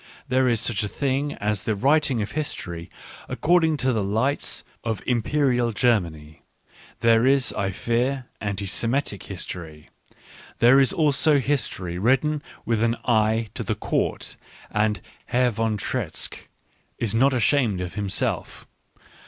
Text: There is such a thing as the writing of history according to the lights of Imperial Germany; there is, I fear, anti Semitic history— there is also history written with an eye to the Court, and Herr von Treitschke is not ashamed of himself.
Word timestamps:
There 0.27 0.47
is 0.49 0.59
such 0.59 0.81
a 0.81 0.87
thing 0.87 1.33
as 1.35 1.61
the 1.61 1.75
writing 1.75 2.23
of 2.23 2.31
history 2.31 2.89
according 3.29 3.77
to 3.85 3.93
the 3.93 4.03
lights 4.03 4.63
of 4.83 5.03
Imperial 5.05 5.71
Germany; 5.71 6.41
there 7.01 7.27
is, 7.27 7.53
I 7.53 7.69
fear, 7.69 8.25
anti 8.41 8.65
Semitic 8.65 9.25
history— 9.25 9.91
there 10.57 10.79
is 10.79 10.91
also 10.91 11.37
history 11.39 11.99
written 11.99 12.41
with 12.65 12.81
an 12.81 12.97
eye 13.05 13.49
to 13.53 13.61
the 13.61 13.75
Court, 13.75 14.37
and 14.71 15.01
Herr 15.27 15.51
von 15.51 15.77
Treitschke 15.77 16.47
is 16.97 17.13
not 17.13 17.31
ashamed 17.35 17.79
of 17.79 17.93
himself. 17.93 18.65